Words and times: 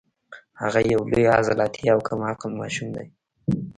هغه 0.61 0.79
یو 0.93 1.01
لوی 1.11 1.25
عضلاتي 1.37 1.83
او 1.93 1.99
کم 2.07 2.19
عقل 2.31 2.51
ماشوم 2.59 2.87
دی 2.95 3.05